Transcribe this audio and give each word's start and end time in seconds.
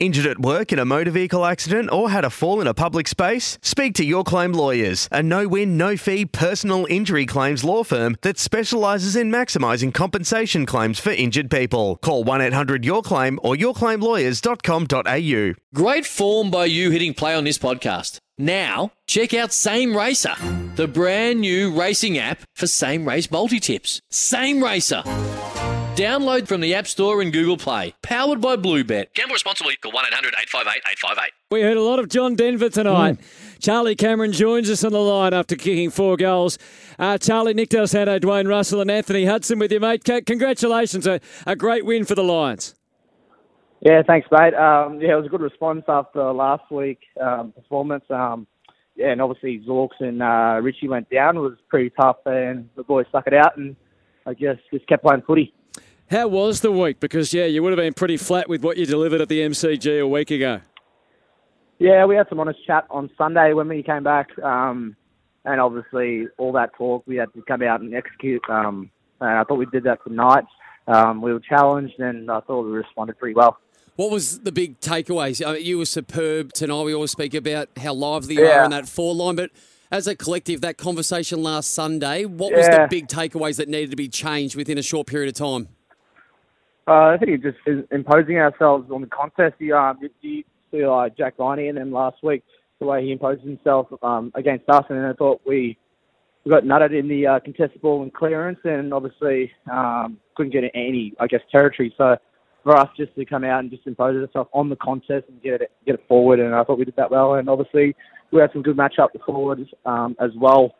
Injured 0.00 0.26
at 0.26 0.40
work 0.40 0.72
in 0.72 0.80
a 0.80 0.84
motor 0.84 1.12
vehicle 1.12 1.44
accident 1.44 1.88
or 1.92 2.10
had 2.10 2.24
a 2.24 2.30
fall 2.30 2.60
in 2.60 2.66
a 2.66 2.74
public 2.74 3.06
space? 3.06 3.58
Speak 3.62 3.94
to 3.94 4.04
Your 4.04 4.24
Claim 4.24 4.52
Lawyers, 4.52 5.08
a 5.12 5.22
no 5.22 5.46
win, 5.46 5.76
no 5.76 5.96
fee 5.96 6.26
personal 6.26 6.84
injury 6.90 7.26
claims 7.26 7.62
law 7.62 7.84
firm 7.84 8.16
that 8.22 8.36
specialises 8.36 9.14
in 9.14 9.30
maximising 9.30 9.94
compensation 9.94 10.66
claims 10.66 10.98
for 10.98 11.10
injured 11.10 11.48
people. 11.48 12.00
Call 12.02 12.24
1 12.24 12.40
800 12.40 12.84
Your 12.84 13.02
Claim 13.02 13.38
or 13.44 13.54
yourclaimlawyers.com.au. 13.54 15.54
Great 15.74 16.06
form 16.06 16.50
by 16.50 16.64
you 16.64 16.90
hitting 16.90 17.14
play 17.14 17.36
on 17.36 17.44
this 17.44 17.58
podcast. 17.58 18.18
Now, 18.36 18.90
check 19.06 19.32
out 19.32 19.52
Same 19.52 19.96
Racer, 19.96 20.34
the 20.74 20.88
brand 20.88 21.40
new 21.40 21.72
racing 21.72 22.18
app 22.18 22.40
for 22.56 22.66
same 22.66 23.06
race 23.06 23.30
multi 23.30 23.60
tips. 23.60 24.00
Same 24.10 24.60
Racer. 24.62 25.04
Download 25.96 26.48
from 26.48 26.60
the 26.60 26.74
App 26.74 26.88
Store 26.88 27.22
and 27.22 27.32
Google 27.32 27.56
Play. 27.56 27.94
Powered 28.02 28.40
by 28.40 28.56
Bluebet. 28.56 29.14
Gamble 29.14 29.34
responsibly. 29.34 29.76
Call 29.76 29.92
1 29.92 30.06
800 30.08 30.34
858 30.40 30.82
858. 30.90 31.32
We 31.52 31.62
heard 31.62 31.76
a 31.76 31.82
lot 31.82 32.00
of 32.00 32.08
John 32.08 32.34
Denver 32.34 32.68
tonight. 32.68 33.20
Charlie 33.60 33.94
Cameron 33.94 34.32
joins 34.32 34.68
us 34.68 34.82
on 34.82 34.90
the 34.90 34.98
line 34.98 35.32
after 35.32 35.54
kicking 35.54 35.90
four 35.90 36.16
goals. 36.16 36.58
Uh, 36.98 37.16
Charlie, 37.16 37.54
Nick 37.54 37.68
Del 37.68 37.86
Santo, 37.86 38.18
Dwayne 38.18 38.48
Russell, 38.48 38.80
and 38.80 38.90
Anthony 38.90 39.24
Hudson 39.24 39.60
with 39.60 39.70
you, 39.70 39.78
mate. 39.78 40.04
C- 40.04 40.20
congratulations. 40.22 41.06
A, 41.06 41.20
a 41.46 41.54
great 41.54 41.86
win 41.86 42.04
for 42.04 42.16
the 42.16 42.24
Lions. 42.24 42.74
Yeah, 43.80 44.02
thanks, 44.04 44.26
mate. 44.32 44.54
Um, 44.54 45.00
yeah, 45.00 45.12
it 45.12 45.16
was 45.16 45.26
a 45.26 45.28
good 45.28 45.42
response 45.42 45.84
after 45.86 46.32
last 46.32 46.68
week 46.72 46.98
um, 47.22 47.52
performance. 47.52 48.04
Um, 48.10 48.48
yeah, 48.96 49.12
and 49.12 49.22
obviously 49.22 49.62
Zorks 49.64 50.00
and 50.00 50.20
uh, 50.24 50.60
Richie 50.60 50.88
went 50.88 51.08
down. 51.08 51.36
It 51.36 51.40
was 51.40 51.56
pretty 51.68 51.90
tough, 51.90 52.16
and 52.26 52.68
the 52.74 52.82
boys 52.82 53.06
stuck 53.10 53.28
it 53.28 53.34
out, 53.34 53.56
and 53.56 53.76
I 54.26 54.34
guess 54.34 54.56
just 54.72 54.88
kept 54.88 55.04
playing 55.04 55.22
footy. 55.24 55.54
How 56.10 56.28
was 56.28 56.60
the 56.60 56.70
week? 56.70 57.00
Because, 57.00 57.32
yeah, 57.32 57.46
you 57.46 57.62
would 57.62 57.70
have 57.72 57.78
been 57.78 57.94
pretty 57.94 58.16
flat 58.16 58.48
with 58.48 58.62
what 58.62 58.76
you 58.76 58.86
delivered 58.86 59.20
at 59.20 59.28
the 59.28 59.40
MCG 59.40 60.00
a 60.00 60.06
week 60.06 60.30
ago. 60.30 60.60
Yeah, 61.78 62.04
we 62.04 62.14
had 62.14 62.28
some 62.28 62.38
honest 62.40 62.64
chat 62.66 62.86
on 62.90 63.10
Sunday 63.16 63.52
when 63.52 63.68
we 63.68 63.82
came 63.82 64.04
back, 64.04 64.28
um, 64.38 64.96
and 65.44 65.60
obviously 65.60 66.28
all 66.38 66.52
that 66.52 66.74
talk 66.76 67.02
we 67.06 67.16
had 67.16 67.32
to 67.34 67.42
come 67.42 67.62
out 67.62 67.80
and 67.80 67.94
execute. 67.94 68.42
Um, 68.48 68.90
and 69.20 69.30
I 69.38 69.44
thought 69.44 69.56
we 69.56 69.66
did 69.66 69.84
that 69.84 69.98
tonight. 70.06 70.44
Um, 70.86 71.20
we 71.22 71.32
were 71.32 71.40
challenged, 71.40 71.98
and 71.98 72.30
I 72.30 72.40
thought 72.40 72.64
we 72.64 72.72
responded 72.72 73.18
pretty 73.18 73.34
well. 73.34 73.58
What 73.96 74.10
was 74.10 74.40
the 74.40 74.52
big 74.52 74.80
takeaways? 74.80 75.44
I 75.44 75.54
mean, 75.54 75.64
you 75.64 75.78
were 75.78 75.84
superb 75.86 76.52
tonight. 76.52 76.82
We 76.82 76.94
always 76.94 77.12
speak 77.12 77.32
about 77.34 77.68
how 77.78 77.94
lively 77.94 78.34
you 78.34 78.44
Yeah. 78.44 78.60
are 78.60 78.64
in 78.64 78.70
that 78.70 78.88
four 78.88 79.14
line, 79.14 79.36
but 79.36 79.50
as 79.90 80.06
a 80.06 80.14
collective, 80.14 80.60
that 80.60 80.76
conversation 80.76 81.42
last 81.42 81.72
Sunday, 81.72 82.24
what 82.24 82.52
was 82.52 82.66
the 82.68 82.86
big 82.90 83.08
takeaways 83.08 83.56
that 83.56 83.68
needed 83.68 83.90
to 83.90 83.96
be 83.96 84.08
changed 84.08 84.56
within 84.56 84.78
a 84.78 84.82
short 84.82 85.06
period 85.06 85.28
of 85.28 85.34
time? 85.34 85.68
Uh, 86.86 87.14
I 87.14 87.16
think 87.18 87.30
it 87.30 87.42
just 87.42 87.58
is 87.66 87.84
imposing 87.90 88.36
ourselves 88.36 88.90
on 88.90 89.00
the 89.00 89.06
contest. 89.06 89.54
You, 89.58 89.76
um, 89.76 89.98
you, 90.20 90.44
see 90.70 90.86
like 90.86 91.16
Jack 91.16 91.36
Viney 91.36 91.68
and 91.68 91.78
then 91.78 91.92
last 91.92 92.16
week 92.22 92.42
the 92.80 92.86
way 92.86 93.04
he 93.04 93.12
imposed 93.12 93.42
himself 93.42 93.86
um, 94.02 94.32
against 94.34 94.68
us, 94.68 94.84
and 94.88 94.98
then 94.98 95.06
I 95.06 95.12
thought 95.14 95.40
we 95.46 95.78
we 96.44 96.50
got 96.50 96.64
nutted 96.64 96.98
in 96.98 97.08
the 97.08 97.26
uh, 97.26 97.40
contested 97.40 97.80
ball 97.80 98.02
and 98.02 98.12
clearance, 98.12 98.58
and 98.64 98.92
obviously 98.92 99.50
um, 99.72 100.18
couldn't 100.36 100.52
get 100.52 100.64
any, 100.74 101.14
I 101.18 101.26
guess, 101.26 101.40
territory. 101.50 101.94
So 101.96 102.16
for 102.62 102.76
us 102.76 102.88
just 102.96 103.14
to 103.14 103.24
come 103.24 103.44
out 103.44 103.60
and 103.60 103.70
just 103.70 103.86
impose 103.86 104.16
ourselves 104.16 104.50
on 104.52 104.68
the 104.68 104.76
contest 104.76 105.26
and 105.28 105.40
get 105.42 105.62
it 105.62 105.70
get 105.86 105.94
it 105.94 106.04
forward, 106.08 106.40
and 106.40 106.54
I 106.54 106.64
thought 106.64 106.78
we 106.78 106.84
did 106.84 106.96
that 106.96 107.10
well. 107.10 107.34
And 107.34 107.48
obviously 107.48 107.94
we 108.30 108.40
had 108.40 108.50
some 108.52 108.62
good 108.62 108.76
match 108.76 108.98
up 108.98 109.12
forwards 109.24 109.68
um, 109.86 110.16
as 110.20 110.30
well. 110.36 110.74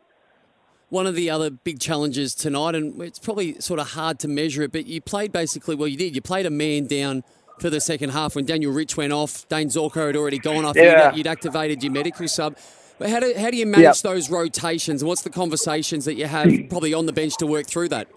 One 0.89 1.07
of 1.07 1.15
the 1.15 1.29
other 1.29 1.49
big 1.49 1.79
challenges 1.79 2.35
tonight, 2.35 2.75
and 2.75 3.01
it's 3.01 3.19
probably 3.19 3.59
sort 3.59 3.79
of 3.79 3.91
hard 3.91 4.19
to 4.19 4.27
measure 4.27 4.61
it, 4.61 4.71
but 4.71 4.85
you 4.85 5.01
played 5.01 5.31
basically, 5.31 5.75
well, 5.75 5.87
you 5.87 5.97
did. 5.97 6.15
You 6.15 6.21
played 6.21 6.45
a 6.45 6.51
man 6.51 6.85
down 6.85 7.23
for 7.59 7.69
the 7.69 7.79
second 7.81 8.11
half 8.11 8.35
when 8.35 8.45
Daniel 8.45 8.71
Rich 8.71 8.95
went 8.95 9.11
off. 9.11 9.47
Dane 9.49 9.69
Zorko 9.69 10.07
had 10.07 10.15
already 10.15 10.37
gone 10.37 10.63
off. 10.63 10.75
Yeah. 10.75 11.09
You'd, 11.09 11.17
you'd 11.19 11.27
activated 11.27 11.81
your 11.83 11.91
medical 11.91 12.27
sub. 12.27 12.55
But 12.99 13.09
how 13.09 13.19
do, 13.19 13.33
how 13.37 13.49
do 13.49 13.57
you 13.57 13.65
manage 13.65 13.83
Yep. 13.83 13.95
those 13.97 14.29
rotations, 14.29 15.01
and 15.01 15.09
what's 15.09 15.23
the 15.23 15.29
conversations 15.29 16.05
that 16.05 16.15
you 16.15 16.27
have 16.27 16.47
probably 16.69 16.93
on 16.93 17.07
the 17.07 17.13
bench 17.13 17.35
to 17.37 17.47
work 17.47 17.65
through 17.65 17.89
that? 17.89 18.07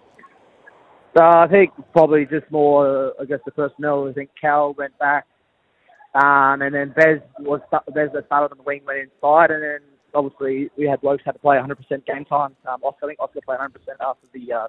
Uh, 1.19 1.39
I 1.39 1.47
think 1.49 1.73
probably 1.93 2.27
just 2.27 2.49
more, 2.51 3.09
uh, 3.09 3.11
I 3.21 3.25
guess, 3.25 3.41
the 3.45 3.51
personnel. 3.51 4.07
I 4.09 4.13
think 4.13 4.31
Cal 4.41 4.75
went 4.75 4.97
back, 4.99 5.27
um, 6.15 6.63
and 6.63 6.73
then 6.75 6.93
Bez 6.95 7.21
was 7.41 7.61
Bez 7.93 8.11
that 8.13 8.27
started 8.27 8.53
on 8.53 8.59
the 8.59 8.63
wing 8.65 8.83
went 8.87 9.01
inside, 9.01 9.51
and 9.51 9.63
then 9.63 9.79
obviously 10.15 10.71
we 10.77 10.87
had 10.87 11.01
blokes 11.01 11.23
had 11.25 11.33
to 11.33 11.39
play 11.39 11.57
100% 11.57 12.07
game 12.07 12.25
time. 12.25 12.57
Um, 12.67 12.83
Oscar, 12.83 13.07
I 13.07 13.09
think 13.09 13.21
Oscar 13.21 13.41
played 13.45 13.59
100% 13.59 13.71
after 14.01 14.27
the 14.33 14.53
uh, 14.53 14.69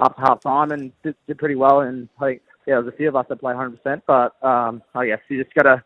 after 0.00 0.20
half 0.20 0.40
time 0.40 0.72
and 0.72 0.92
did, 1.02 1.14
did 1.26 1.38
pretty 1.38 1.54
well. 1.54 1.80
And 1.80 2.08
I 2.20 2.26
think 2.26 2.42
yeah, 2.66 2.80
there's 2.80 2.92
a 2.92 2.96
few 2.96 3.08
of 3.08 3.16
us 3.16 3.26
that 3.28 3.40
played 3.40 3.56
100%, 3.56 4.02
but 4.06 4.42
um, 4.42 4.82
I 4.94 5.06
guess 5.06 5.20
you 5.28 5.42
just 5.42 5.54
gotta 5.54 5.82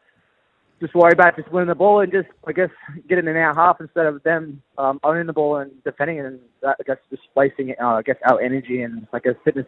just 0.81 0.95
worry 0.95 1.13
about 1.13 1.37
just 1.37 1.51
winning 1.51 1.69
the 1.69 1.75
ball 1.75 2.01
and 2.01 2.13
just 2.13 2.29
I 2.47 2.53
guess 2.53 2.71
getting 3.09 3.27
in 3.27 3.37
our 3.37 3.55
half 3.55 3.81
instead 3.81 4.07
of 4.07 4.23
them 4.23 4.63
um, 4.79 5.01
owning 5.03 5.27
the 5.27 5.33
ball 5.33 5.57
and 5.57 5.73
defending 5.85 6.21
and 6.21 6.39
that, 6.63 6.77
I 6.81 6.83
guess 6.85 6.99
just 7.11 7.23
wasting 7.35 7.75
uh, 7.81 7.87
I 7.87 8.03
guess 8.03 8.17
our 8.29 8.41
energy 8.41 8.83
and 8.83 9.07
I 9.13 9.19
guess 9.19 9.35
fitness. 9.45 9.67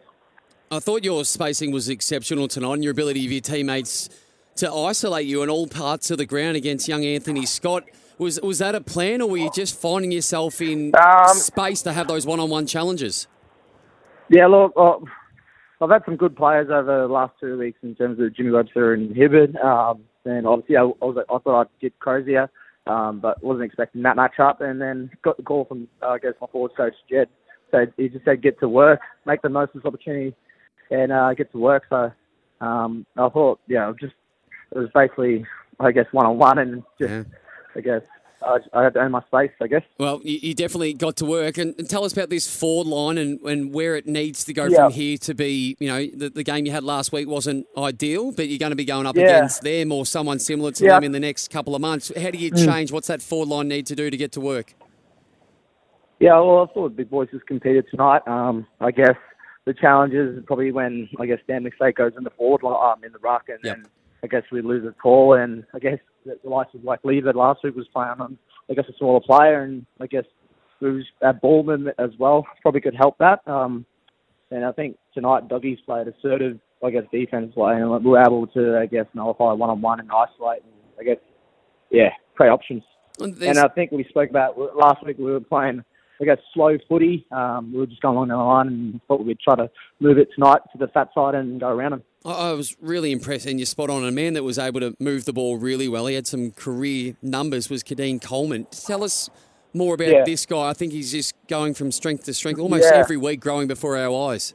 I 0.69 0.79
thought 0.79 1.03
your 1.03 1.25
spacing 1.25 1.71
was 1.71 1.89
exceptional 1.89 2.47
tonight 2.47 2.75
and 2.75 2.83
your 2.83 2.91
ability 2.91 3.25
of 3.25 3.31
your 3.31 3.41
teammates 3.41 4.09
to 4.55 4.71
isolate 4.71 5.27
you 5.27 5.43
in 5.43 5.49
all 5.49 5.67
parts 5.67 6.11
of 6.11 6.17
the 6.17 6.25
ground 6.25 6.55
against 6.55 6.87
young 6.87 7.03
Anthony 7.03 7.45
Scott. 7.45 7.83
Was, 8.21 8.39
was 8.39 8.59
that 8.59 8.75
a 8.75 8.81
plan, 8.81 9.19
or 9.19 9.31
were 9.31 9.37
you 9.37 9.49
just 9.49 9.81
finding 9.81 10.11
yourself 10.11 10.61
in 10.61 10.91
Um, 10.95 11.33
space 11.33 11.81
to 11.81 11.91
have 11.91 12.07
those 12.07 12.23
one 12.23 12.39
on 12.39 12.51
one 12.51 12.67
challenges? 12.67 13.27
Yeah, 14.29 14.45
look, 14.45 14.73
uh, 14.77 14.97
I've 15.81 15.89
had 15.89 16.05
some 16.05 16.17
good 16.17 16.35
players 16.35 16.69
over 16.69 17.07
the 17.07 17.11
last 17.11 17.33
two 17.39 17.57
weeks 17.57 17.79
in 17.81 17.95
terms 17.95 18.19
of 18.19 18.35
Jimmy 18.35 18.51
Webster 18.51 18.93
and 18.93 19.15
Hibberd. 19.15 19.59
Um, 19.65 20.03
and 20.25 20.45
obviously, 20.45 20.77
I, 20.77 20.81
I, 20.81 20.85
was, 20.85 21.17
I 21.17 21.37
thought 21.39 21.61
I'd 21.61 21.81
get 21.81 21.97
Crozier, 21.97 22.47
um, 22.85 23.21
but 23.21 23.43
wasn't 23.43 23.65
expecting 23.65 24.03
that 24.03 24.17
matchup. 24.17 24.61
And 24.61 24.79
then 24.79 25.09
got 25.23 25.37
the 25.37 25.43
call 25.43 25.65
from, 25.65 25.87
uh, 26.03 26.09
I 26.09 26.19
guess, 26.19 26.33
my 26.39 26.45
forward 26.51 26.73
coach, 26.77 26.93
Jed. 27.09 27.27
So 27.71 27.87
he 27.97 28.07
just 28.07 28.23
said, 28.23 28.43
get 28.43 28.59
to 28.59 28.69
work, 28.69 28.99
make 29.25 29.41
the 29.41 29.49
most 29.49 29.69
of 29.73 29.81
this 29.81 29.87
opportunity, 29.87 30.35
and 30.91 31.11
uh, 31.11 31.33
get 31.33 31.51
to 31.53 31.57
work. 31.57 31.85
So 31.89 32.11
um, 32.59 33.03
I 33.17 33.29
thought, 33.29 33.59
yeah, 33.67 33.91
just 33.99 34.13
it 34.75 34.77
was 34.77 34.89
basically, 34.93 35.43
I 35.79 35.91
guess, 35.91 36.05
one 36.11 36.27
on 36.27 36.37
one, 36.37 36.59
and 36.59 36.83
just, 36.99 37.09
Yeah. 37.09 37.23
I 37.75 37.81
guess, 37.81 38.01
I, 38.43 38.57
I 38.73 38.83
had 38.83 38.93
to 38.95 39.01
own 39.01 39.11
my 39.11 39.21
space, 39.23 39.51
I 39.61 39.67
guess. 39.67 39.83
Well, 39.99 40.19
you, 40.23 40.39
you 40.41 40.53
definitely 40.55 40.93
got 40.93 41.15
to 41.17 41.25
work. 41.25 41.57
And, 41.57 41.75
and 41.77 41.89
tell 41.89 42.03
us 42.03 42.13
about 42.13 42.29
this 42.29 42.53
forward 42.53 42.87
line 42.87 43.17
and, 43.17 43.39
and 43.41 43.73
where 43.73 43.95
it 43.95 44.07
needs 44.07 44.43
to 44.45 44.53
go 44.53 44.65
Yeah. 44.65 44.85
from 44.85 44.91
here 44.93 45.17
to 45.19 45.33
be, 45.35 45.77
you 45.79 45.87
know, 45.87 46.07
the, 46.07 46.29
the 46.29 46.43
game 46.43 46.65
you 46.65 46.71
had 46.71 46.83
last 46.83 47.11
week 47.11 47.27
wasn't 47.27 47.67
ideal, 47.77 48.31
but 48.31 48.47
you're 48.47 48.57
going 48.59 48.71
to 48.71 48.75
be 48.75 48.85
going 48.85 49.05
up 49.05 49.15
Yeah. 49.15 49.23
against 49.23 49.61
them 49.61 49.91
or 49.91 50.05
someone 50.05 50.39
similar 50.39 50.71
to 50.71 50.83
Yeah. 50.85 50.95
them 50.95 51.03
in 51.03 51.11
the 51.11 51.19
next 51.19 51.49
couple 51.51 51.75
of 51.75 51.81
months. 51.81 52.11
How 52.19 52.31
do 52.31 52.37
you 52.39 52.51
Mm. 52.51 52.65
change? 52.65 52.91
What's 52.91 53.07
that 53.07 53.21
forward 53.21 53.49
line 53.49 53.67
need 53.67 53.85
to 53.87 53.95
do 53.95 54.09
to 54.09 54.17
get 54.17 54.31
to 54.33 54.41
work? 54.41 54.73
Yeah, 56.19 56.39
well, 56.39 56.67
I 56.69 56.73
thought 56.73 56.89
the 56.89 56.95
big 56.95 57.09
boys 57.09 57.29
just 57.31 57.47
competed 57.47 57.85
tonight. 57.89 58.21
Um, 58.27 58.67
I 58.79 58.91
guess 58.91 59.15
the 59.65 59.73
challenge 59.73 60.13
is 60.13 60.43
probably 60.45 60.71
when 60.71 61.09
I 61.19 61.25
guess 61.25 61.39
Dan 61.47 61.63
McStay 61.63 61.95
goes 61.95 62.13
in 62.17 62.23
the 62.23 62.29
forward 62.31 62.61
line, 62.63 62.75
um, 62.97 63.03
in 63.03 63.11
the 63.11 63.17
ruck, 63.19 63.49
and 63.49 63.59
Yep. 63.63 63.75
then 63.77 63.85
I 64.23 64.27
guess 64.27 64.43
we 64.51 64.61
lose 64.61 64.85
a 64.85 64.91
call. 64.91 65.33
And 65.33 65.63
I 65.73 65.79
guess 65.79 65.97
the 66.25 66.37
the 66.43 66.49
likes 66.49 66.73
of 66.73 66.83
like 66.83 66.99
Lever 67.03 67.33
last 67.33 67.63
week 67.63 67.75
was 67.75 67.87
playing 67.93 68.15
on, 68.19 68.37
I 68.69 68.73
guess, 68.73 68.85
a 68.89 68.97
smaller 68.97 69.19
player, 69.19 69.61
and 69.61 69.85
I 69.99 70.07
guess 70.07 70.25
we 70.79 70.91
was 70.91 71.05
at 71.21 71.41
Ballman 71.41 71.89
as 71.99 72.09
well. 72.19 72.45
Probably 72.61 72.81
could 72.81 72.95
help 72.95 73.17
that. 73.19 73.47
Um, 73.47 73.85
and 74.49 74.65
I 74.65 74.71
think 74.71 74.97
tonight 75.13 75.47
Doggies 75.47 75.79
played 75.85 76.07
assertive, 76.07 76.59
I 76.83 76.91
guess, 76.91 77.03
defense 77.11 77.53
play, 77.53 77.75
and 77.75 77.89
we 77.89 78.11
were 78.11 78.21
able 78.21 78.47
to, 78.47 78.77
I 78.77 78.85
guess, 78.85 79.05
nullify 79.13 79.53
one 79.53 79.69
on 79.69 79.81
one 79.81 79.99
and 79.99 80.09
isolate. 80.11 80.63
And 80.63 80.73
I 80.99 81.03
guess, 81.03 81.17
yeah, 81.89 82.09
create 82.35 82.49
options. 82.49 82.83
And 83.19 83.37
And 83.41 83.59
I 83.59 83.67
think 83.69 83.91
we 83.91 84.03
spoke 84.09 84.29
about 84.29 84.57
last 84.75 85.05
week. 85.05 85.17
We 85.17 85.31
were 85.31 85.39
playing, 85.39 85.83
I 86.21 86.25
guess, 86.25 86.37
slow 86.53 86.77
footy. 86.87 87.25
Um, 87.31 87.71
we 87.73 87.79
were 87.79 87.87
just 87.87 88.01
going 88.01 88.15
along 88.15 88.27
the 88.27 88.37
line 88.37 88.67
and 88.67 89.01
thought 89.07 89.25
we'd 89.25 89.39
try 89.39 89.55
to 89.55 89.69
move 89.99 90.19
it 90.19 90.29
tonight 90.35 90.61
to 90.71 90.77
the 90.77 90.87
fat 90.87 91.09
side 91.15 91.33
and 91.33 91.59
go 91.59 91.69
around 91.69 91.91
them. 91.91 92.03
I 92.23 92.51
was 92.53 92.77
really 92.79 93.11
impressed, 93.11 93.47
and 93.47 93.59
you're 93.59 93.65
spot 93.65 93.89
on. 93.89 94.03
A 94.03 94.11
man 94.11 94.33
that 94.33 94.43
was 94.43 94.59
able 94.59 94.79
to 94.81 94.95
move 94.99 95.25
the 95.25 95.33
ball 95.33 95.57
really 95.57 95.87
well. 95.87 96.05
He 96.05 96.13
had 96.13 96.27
some 96.27 96.51
career 96.51 97.15
numbers. 97.23 97.69
Was 97.71 97.83
Keidean 97.83 98.21
Coleman? 98.21 98.67
Tell 98.69 99.03
us 99.03 99.31
more 99.73 99.95
about 99.95 100.09
Yeah. 100.09 100.23
this 100.23 100.45
guy. 100.45 100.69
I 100.69 100.73
think 100.73 100.91
he's 100.91 101.11
just 101.11 101.33
going 101.47 101.73
from 101.73 101.91
strength 101.91 102.25
to 102.25 102.33
strength, 102.35 102.59
almost 102.59 102.83
Yeah. 102.91 102.99
every 102.99 103.17
week, 103.17 103.39
growing 103.39 103.67
before 103.67 103.97
our 103.97 104.31
eyes. 104.31 104.53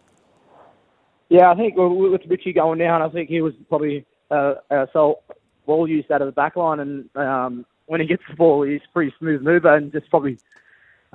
Yeah, 1.28 1.50
I 1.50 1.56
think 1.56 1.74
with 1.76 2.22
Richie 2.28 2.52
going 2.52 2.78
down, 2.78 3.02
I 3.02 3.08
think 3.08 3.28
he 3.28 3.40
was 3.40 3.54
probably 3.68 4.04
uh, 4.30 4.54
uh, 4.70 4.86
so 4.92 5.18
ball 5.66 5.88
used 5.88 6.10
out 6.12 6.22
of 6.22 6.26
the 6.26 6.32
back 6.32 6.54
line, 6.54 6.78
and 6.78 7.08
um, 7.16 7.66
when 7.86 8.00
he 8.00 8.06
gets 8.06 8.22
the 8.30 8.36
ball, 8.36 8.62
he's 8.62 8.80
a 8.88 8.92
pretty 8.92 9.12
smooth 9.18 9.42
mover, 9.42 9.74
and 9.74 9.90
just 9.90 10.08
probably 10.10 10.38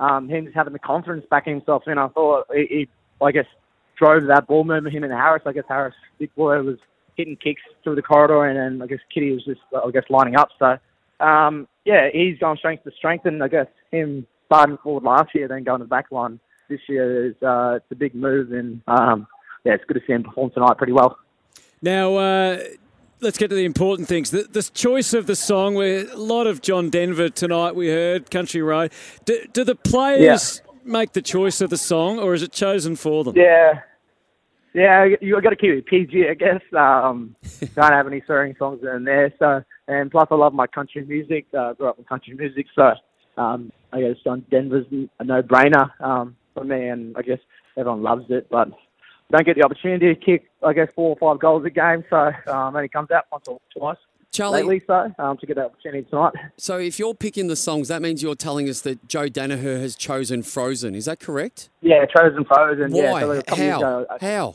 um, 0.02 0.28
him 0.28 0.44
just 0.44 0.56
having 0.56 0.72
the 0.72 0.78
confidence 0.80 1.24
backing 1.30 1.54
himself 1.54 1.84
in. 1.86 1.96
I 1.96 2.08
thought 2.08 2.46
he, 2.52 2.66
he, 2.66 2.88
I 3.24 3.30
guess, 3.30 3.46
drove 3.96 4.26
that 4.26 4.48
ball 4.48 4.64
movement. 4.64 4.94
Him 4.94 5.04
and 5.04 5.12
Harris, 5.12 5.44
I 5.46 5.52
guess 5.52 5.64
Harris, 5.68 5.94
big 6.18 6.34
boy, 6.34 6.60
was 6.62 6.78
hitting 7.16 7.36
kicks 7.36 7.62
through 7.84 7.94
the 7.94 8.02
corridor, 8.02 8.44
and 8.46 8.58
then 8.58 8.82
I 8.82 8.88
guess 8.88 8.98
Kitty 9.14 9.32
was 9.32 9.44
just, 9.44 9.60
I 9.72 9.90
guess, 9.92 10.04
lining 10.10 10.34
up. 10.34 10.48
So, 10.58 10.78
um, 11.24 11.68
yeah, 11.84 12.08
he's 12.12 12.38
going 12.38 12.58
strength 12.58 12.82
to 12.84 12.90
strength, 12.90 13.26
and 13.26 13.42
I 13.44 13.48
guess 13.48 13.68
him 13.92 14.26
starting 14.46 14.78
forward 14.78 15.04
last 15.04 15.34
year, 15.34 15.46
then 15.46 15.62
going 15.62 15.78
to 15.78 15.84
the 15.84 15.88
back 15.88 16.10
line 16.10 16.40
this 16.68 16.80
year 16.88 17.26
is 17.26 17.34
uh, 17.42 17.74
it's 17.76 17.86
a 17.92 17.94
big 17.94 18.14
move, 18.14 18.52
and 18.52 18.82
um, 18.88 19.28
yeah, 19.64 19.74
it's 19.74 19.84
good 19.84 19.94
to 19.94 20.00
see 20.06 20.14
him 20.14 20.24
perform 20.24 20.50
tonight 20.50 20.78
pretty 20.78 20.92
well. 20.92 21.16
Now, 21.80 22.16
uh, 22.16 22.58
let's 23.22 23.38
get 23.38 23.48
to 23.48 23.54
the 23.54 23.64
important 23.64 24.08
things. 24.08 24.30
The, 24.30 24.42
the 24.42 24.62
choice 24.62 25.14
of 25.14 25.26
the 25.26 25.36
song, 25.36 25.74
we 25.74 26.08
a 26.08 26.16
lot 26.16 26.46
of 26.46 26.60
John 26.60 26.90
Denver 26.90 27.28
tonight. 27.28 27.74
We 27.74 27.88
heard 27.88 28.30
Country 28.30 28.60
Road. 28.60 28.92
Do, 29.24 29.46
do 29.52 29.64
the 29.64 29.76
players 29.76 30.60
make 30.84 31.12
the 31.12 31.22
choice 31.22 31.60
of 31.60 31.70
the 31.70 31.78
song, 31.78 32.18
or 32.18 32.34
is 32.34 32.42
it 32.42 32.52
chosen 32.52 32.96
for 32.96 33.24
them? 33.24 33.36
Yeah. 33.36 33.80
Yeah, 34.74 35.04
you 35.20 35.38
got 35.42 35.50
to 35.50 35.56
keep 35.56 35.70
it 35.70 35.86
PG, 35.86 36.28
I 36.30 36.34
guess. 36.34 36.62
Um, 36.74 37.36
don't 37.74 37.92
have 37.92 38.06
any 38.06 38.22
swearing 38.24 38.56
songs 38.58 38.80
in 38.82 39.04
there. 39.04 39.32
So, 39.38 39.62
and 39.86 40.10
plus, 40.10 40.28
I 40.30 40.34
love 40.34 40.54
my 40.54 40.66
country 40.66 41.04
music. 41.04 41.46
Uh, 41.56 41.74
grew 41.74 41.88
up 41.88 41.98
with 41.98 42.08
country 42.08 42.34
music, 42.34 42.66
so 42.74 42.94
um, 43.36 43.70
I 43.92 44.00
guess 44.00 44.16
John 44.24 44.46
Denver's 44.50 44.86
a 45.18 45.24
no-brainer 45.24 45.90
um, 46.00 46.36
for 46.54 46.64
me, 46.64 46.88
and 46.88 47.14
I 47.18 47.22
guess 47.22 47.38
everyone 47.76 48.02
loves 48.02 48.24
it. 48.30 48.48
But 48.50 48.68
don't 49.32 49.46
get 49.46 49.56
the 49.56 49.64
opportunity 49.64 50.14
to 50.14 50.20
kick, 50.20 50.50
I 50.62 50.72
guess, 50.74 50.88
four 50.94 51.10
or 51.10 51.16
five 51.16 51.40
goals 51.40 51.64
a 51.64 51.70
game. 51.70 52.04
So 52.10 52.32
um, 52.46 52.76
only 52.76 52.88
comes 52.88 53.10
out 53.10 53.24
once 53.32 53.48
or 53.48 53.60
twice. 53.76 53.96
Charlie, 54.30 54.62
lately, 54.62 54.82
so 54.86 55.12
um, 55.18 55.36
to 55.38 55.46
get 55.46 55.56
that 55.56 55.66
opportunity 55.66 56.08
tonight. 56.08 56.32
so 56.56 56.78
if 56.78 56.98
you're 56.98 57.14
picking 57.14 57.48
the 57.48 57.56
songs, 57.56 57.88
that 57.88 58.00
means 58.00 58.22
you're 58.22 58.34
telling 58.34 58.66
us 58.68 58.80
that 58.80 59.06
Joe 59.06 59.28
Daniher 59.28 59.78
has 59.78 59.94
chosen 59.94 60.42
Frozen. 60.42 60.94
Is 60.94 61.04
that 61.04 61.20
correct? 61.20 61.68
Yeah, 61.82 62.06
chosen 62.06 62.44
Frozen. 62.46 62.92
Why? 62.92 63.02
Yeah, 63.02 63.20
so 63.20 63.30
a 63.30 63.56
How? 63.56 63.78
ago, 63.78 64.06
How? 64.20 64.54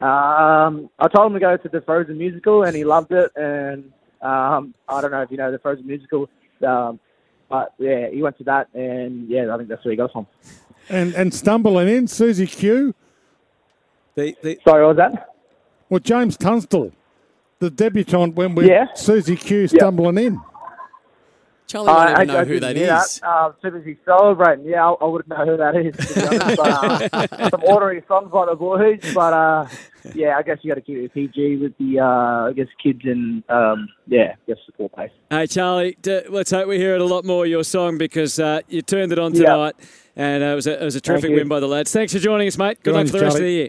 Um, 0.00 0.90
I 0.98 1.08
told 1.08 1.28
him 1.28 1.34
to 1.34 1.40
go 1.40 1.56
to 1.56 1.68
the 1.68 1.80
Frozen 1.80 2.18
musical, 2.18 2.64
and 2.64 2.74
he 2.74 2.84
loved 2.84 3.12
it. 3.12 3.30
And 3.36 3.92
um, 4.20 4.74
I 4.88 5.00
don't 5.00 5.12
know 5.12 5.22
if 5.22 5.30
you 5.30 5.36
know 5.36 5.52
the 5.52 5.60
Frozen 5.60 5.86
musical, 5.86 6.28
um, 6.66 6.98
but 7.48 7.74
yeah, 7.78 8.10
he 8.10 8.20
went 8.20 8.36
to 8.38 8.44
that, 8.44 8.68
and 8.74 9.28
yeah, 9.28 9.52
I 9.54 9.56
think 9.58 9.68
that's 9.68 9.84
where 9.84 9.92
he 9.92 9.96
got 9.96 10.10
from. 10.10 10.26
And 10.88 11.14
and 11.14 11.32
stumbling 11.32 11.88
in, 11.88 12.08
Susie 12.08 12.46
Q. 12.46 12.94
The, 14.18 14.36
the, 14.42 14.58
Sorry, 14.66 14.84
what 14.84 14.96
was 14.96 15.12
that? 15.14 15.28
Well, 15.88 16.00
James 16.00 16.36
Tunstill, 16.36 16.90
the 17.60 17.70
debutant 17.70 18.34
when 18.34 18.56
we 18.56 18.66
Yeah. 18.68 18.86
Susie 18.96 19.36
Q 19.36 19.68
stumbling 19.68 20.18
in. 20.18 20.40
Charlie 21.68 21.86
won't 21.86 22.08
Uh, 22.08 22.12
even 22.22 22.26
know 22.26 22.38
who 22.44 22.54
didn't 22.58 22.60
that 22.62 22.76
hear 22.76 22.92
Uh, 23.22 23.48
as 23.50 23.54
soon 23.62 23.76
as 23.76 23.84
he's 23.84 23.96
celebrating, 24.04 24.64
yeah, 24.64 24.88
I, 24.88 24.92
I 24.94 25.04
wouldn't 25.04 25.28
know 25.28 25.44
who 25.46 25.56
that 25.58 25.76
is. 25.76 25.94
To 26.08 26.14
be 26.14 26.26
honest, 26.26 26.56
but, 26.56 27.32
uh, 27.32 27.48
some 27.50 27.62
ordinary 27.62 28.02
songs 28.08 28.28
by 28.32 28.46
the 28.46 28.56
boys, 28.56 28.98
but 29.14 29.32
uh, 29.32 29.68
yeah, 30.14 30.36
I 30.36 30.42
guess 30.42 30.58
you 30.62 30.70
got 30.70 30.74
to 30.76 30.80
keep 30.80 30.96
it 30.98 31.14
PG 31.14 31.58
with 31.58 31.76
the, 31.78 32.00
uh, 32.00 32.48
I 32.48 32.52
guess, 32.54 32.66
kids 32.82 33.02
and 33.04 33.44
um, 33.48 33.88
yeah, 34.08 34.32
I 34.32 34.36
guess 34.48 34.56
support 34.66 34.96
base. 34.96 35.10
Hey, 35.30 35.46
Charlie, 35.46 35.96
d- 36.02 36.22
let's 36.28 36.50
hope 36.50 36.66
we 36.66 36.78
hear 36.78 36.96
it 36.96 37.00
a 37.00 37.06
lot 37.06 37.24
more, 37.24 37.46
your 37.46 37.62
song, 37.62 37.98
because 37.98 38.40
uh, 38.40 38.62
you 38.68 38.82
turned 38.82 39.12
it 39.12 39.18
on 39.20 39.32
Yeah. 39.34 39.42
tonight, 39.42 39.74
and 40.16 40.42
uh, 40.42 40.46
it, 40.46 40.54
was 40.56 40.66
a, 40.66 40.82
it 40.82 40.84
was 40.84 40.96
a 40.96 41.00
terrific 41.00 41.30
win 41.30 41.46
by 41.46 41.60
the 41.60 41.68
lads. 41.68 41.92
Thanks 41.92 42.12
for 42.12 42.18
joining 42.18 42.48
us, 42.48 42.58
mate. 42.58 42.78
Good, 42.82 42.92
Good 42.92 42.94
luck 42.94 43.06
for 43.08 43.12
you, 43.16 43.18
the 43.20 43.24
rest 43.26 43.36
of 43.36 43.42
the 43.42 43.50
year. 43.52 43.68